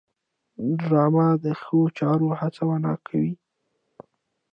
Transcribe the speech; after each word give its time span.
ډرامه 0.79 1.27
د 1.43 1.45
ښو 1.61 1.79
چارو 1.99 2.29
هڅونه 2.39 2.91
کوي 3.07 3.33